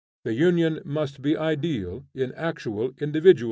The 0.23 0.33
union 0.33 0.79
must 0.83 1.21
be 1.21 1.37
ideal 1.37 2.05
in 2.15 2.31
actual 2.33 2.93
individualism. 2.99 3.39